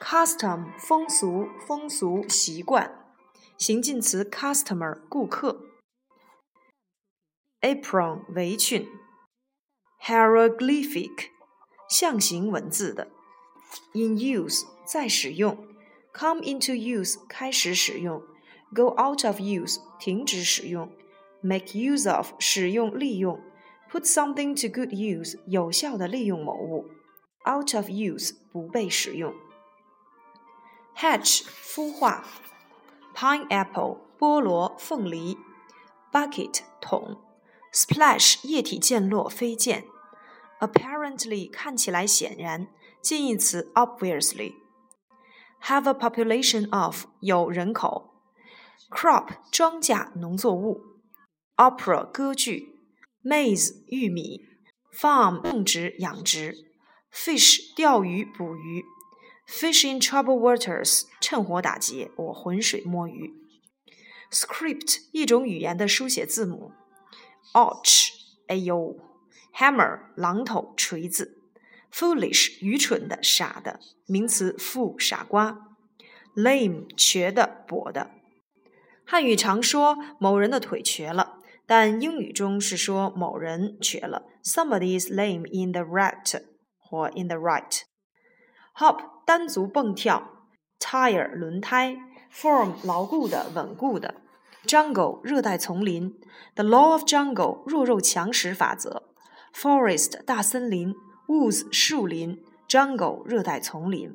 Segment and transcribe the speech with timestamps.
[0.00, 3.03] ，custom 风俗、风俗习惯，
[3.56, 5.64] 形近词 customer 顾客
[7.60, 8.88] ，apron 围裙
[10.02, 11.28] ，hieroglyphic
[11.88, 13.08] 象形文字的
[13.92, 15.66] ，in use 在使用
[16.12, 18.22] ，come into use 开始使用
[18.74, 20.90] ，go out of use 停止使用
[21.40, 23.40] ，make use of 使用利用。
[23.90, 26.90] Put something to good use，有效的利用某物。
[27.48, 29.32] Out of use，不被使用。
[30.96, 32.26] Hatch，孵化。
[33.15, 35.37] Pineapple，菠萝、凤梨。
[36.11, 37.21] Bucket，桶。
[37.73, 39.85] Splash，液体溅落、飞溅。
[40.59, 42.67] Apparently，看起来显然。
[43.01, 48.15] 近义词 obviously。Have a population of，有人口。
[48.89, 50.81] Crop，庄稼、农作物。
[51.55, 52.79] Opera，歌剧。
[53.23, 54.41] Maize 玉米，
[54.93, 56.55] Farm 种植养殖，
[57.13, 58.85] Fish 钓鱼捕鱼
[59.47, 63.33] ，Fish in troubled waters 趁火打劫，我浑水摸鱼。
[64.31, 66.71] Script 一种语言的书写字母，
[67.53, 68.09] Ouch
[68.47, 68.97] 哎呦，
[69.55, 71.41] Hammer 榔头锤子，
[71.91, 75.77] Foolish 愚蠢的傻的，名词 fool 傻瓜，
[76.35, 78.11] Lame 瘸的跛的。
[79.05, 81.37] 汉语常说某人的腿瘸了。
[81.65, 86.41] 但英语中是说某人瘸了，somebody is lame in the right
[86.79, 90.30] 或 in the right。hop 单足蹦跳
[90.78, 91.96] ，tire 轮胎
[92.32, 94.16] ，firm 牢固的、稳固的
[94.66, 96.14] ，jungle 热带丛林
[96.54, 99.04] ，the law of jungle 弱肉强食法则
[99.54, 100.94] ，forest 大森林
[101.26, 104.14] ，woods 树林，jungle 热带丛林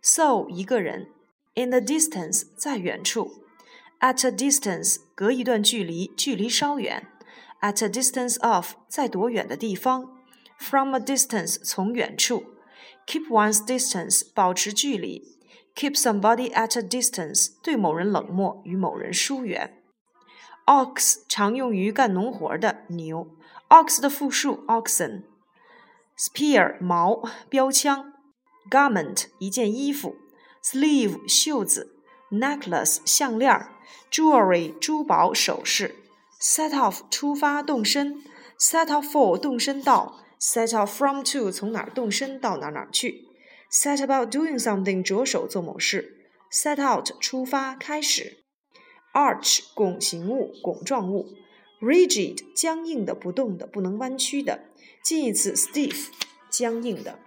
[0.00, 1.10] ，so 一个人
[1.54, 3.44] ，in the distance 在远处。
[4.00, 7.06] At a distance，隔一段距离，距离稍远。
[7.60, 10.16] At a distance of，在多远的地方。
[10.56, 12.44] From a distance，从远处。
[13.09, 15.37] Keep one's distance，保持距离。
[15.75, 19.81] Keep somebody at a distance，对某人冷漠，与某人疏远。
[20.65, 23.27] Ox 常用于干农活的牛。
[23.69, 28.13] Ox 的复数 oxen。Spear 矛，标枪。
[28.69, 30.15] Garment 一件衣服。
[30.63, 31.91] Sleeve 袖子。
[32.31, 33.67] necklace 项链，
[34.11, 35.95] jewelry 珠宝首饰，
[36.41, 38.23] set off 出发动身，
[38.59, 43.25] set off for 动身到 ，set off from to 从哪儿动身到哪哪去，
[43.71, 48.43] set about doing something 着手做某事，set out 出发开始，
[49.13, 51.35] arch 拱形物拱状物，
[51.81, 54.65] rigid 僵硬的不动的不能弯曲的，
[55.03, 56.07] 近义词 stiff
[56.49, 57.19] 僵硬的，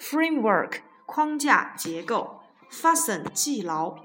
[0.00, 2.40] framework 框架结构，
[2.70, 4.04] fasten 系牢。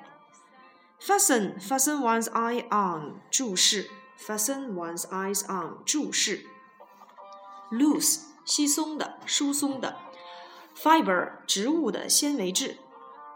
[1.02, 3.90] Fasten, fasten one's eye on，注视。
[4.20, 6.42] Fasten one's eyes on，注视。
[7.75, 9.97] Loose，稀松的、疏松的。
[10.77, 12.79] Fiber，植物的纤维质。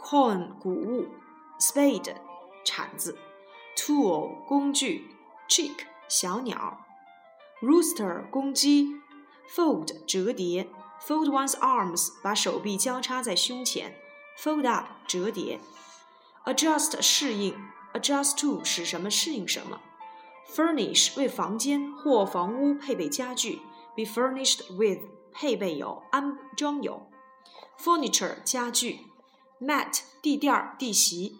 [0.03, 1.09] Corn，谷物。
[1.59, 2.15] Spade，
[2.65, 3.19] 铲子。
[3.76, 5.16] Tool，工具。
[5.49, 5.75] Chick，
[6.08, 6.85] 小鸟。
[7.61, 9.00] Rooster，公鸡。
[9.55, 10.69] Fold，折叠。
[11.05, 13.96] Fold one's arms，把手臂交叉在胸前。
[14.38, 15.58] Fold up，折叠。
[16.44, 17.56] adjust 适应
[17.93, 19.81] ，adjust to 使什么适应什么
[20.49, 23.61] ，furnish 为房间或房屋配备家具
[23.97, 25.00] ，be furnished with
[25.31, 27.07] 配备有安装有，
[27.80, 29.00] furniture 家具，
[29.59, 31.38] mat 地垫地席，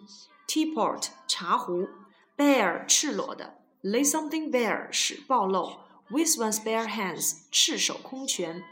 [0.48, 1.88] teapot 茶壶，
[2.36, 5.78] bare 赤裸的，lay something bare 使暴露，
[6.10, 8.62] with one's bare hands 赤手空拳，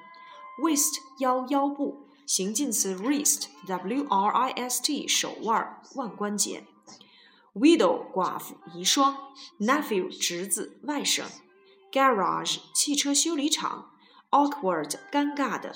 [0.63, 2.09] waist 腰腰部。
[2.25, 6.65] 形近词 wrist，w r i s t，手腕、腕关节。
[7.55, 9.15] widow，寡妇、遗孀。
[9.59, 11.25] nephew，侄子、外甥。
[11.98, 13.92] garage，汽车修理厂。
[14.30, 15.74] awkward，尴尬的。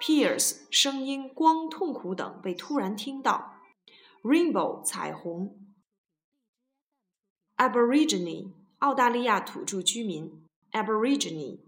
[0.00, 3.54] pierce，声音、光、痛苦等被突然听到。
[4.22, 5.74] rainbow，彩虹。
[7.56, 11.58] aborigine，澳大利亚土著居民 （Aborigine）。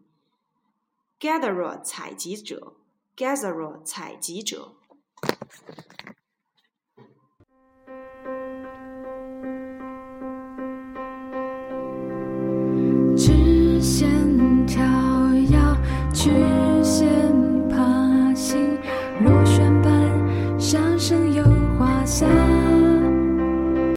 [1.18, 2.76] Gatherer 采集者
[3.16, 4.74] ，Gatherer 采集者。